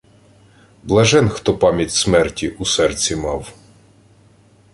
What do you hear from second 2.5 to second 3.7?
серцеві мав.